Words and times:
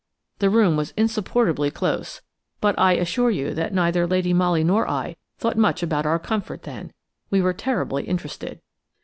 The 0.39 0.49
room 0.49 0.77
was 0.77 0.95
insupportably 0.97 1.69
close, 1.69 2.23
but 2.59 2.73
I 2.79 2.93
assure 2.93 3.29
you 3.29 3.53
that 3.53 3.71
neither 3.71 4.07
Lady 4.07 4.33
Molly 4.33 4.63
nor 4.63 4.89
I 4.89 5.15
thought 5.37 5.59
much 5.59 5.83
about 5.83 6.07
our 6.07 6.17
comfort 6.17 6.63
then. 6.63 6.91
We 7.29 7.39
were 7.39 7.53
terribly 7.53 8.05
interested. 8.05 8.61